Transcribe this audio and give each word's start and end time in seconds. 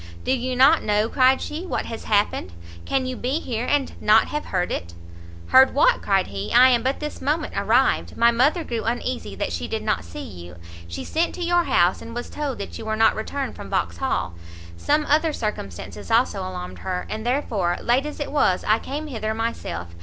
"Do 0.23 0.31
you 0.31 0.55
not 0.55 0.81
know," 0.81 1.07
cried 1.09 1.43
she, 1.43 1.63
"what 1.63 1.85
has 1.85 2.05
happened? 2.05 2.53
Can 2.85 3.05
you 3.05 3.15
be 3.15 3.39
here 3.39 3.67
and 3.67 3.93
not 4.01 4.29
have 4.29 4.45
heard 4.45 4.71
it?" 4.71 4.95
"Heard 5.49 5.75
what?" 5.75 6.01
cried 6.01 6.25
he, 6.25 6.51
"I 6.51 6.69
am 6.69 6.81
but 6.81 6.99
this 6.99 7.21
moment 7.21 7.53
arrived; 7.55 8.17
my 8.17 8.31
mother 8.31 8.63
grew 8.63 8.81
uneasy 8.83 9.35
that 9.35 9.53
she 9.53 9.67
did 9.67 9.83
not 9.83 10.03
see 10.03 10.23
you, 10.23 10.55
she 10.87 11.03
sent 11.03 11.35
to 11.35 11.43
your 11.43 11.65
house, 11.65 12.01
and 12.01 12.15
was 12.15 12.31
told 12.31 12.57
that 12.57 12.79
you 12.79 12.85
were 12.85 12.95
not 12.95 13.13
returned 13.15 13.55
from 13.55 13.69
Vauxhall; 13.69 14.33
some 14.75 15.05
other 15.05 15.31
circumstances 15.33 16.09
also 16.09 16.39
alarmed 16.39 16.79
her, 16.79 17.05
and 17.07 17.23
therefore, 17.23 17.77
late 17.79 18.07
as 18.07 18.19
it 18.19 18.31
was, 18.31 18.65
I 18.67 18.79
came 18.79 19.05
hither 19.05 19.35
myself. 19.35 19.89